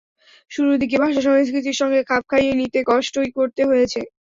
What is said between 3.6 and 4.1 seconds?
হয়েছে।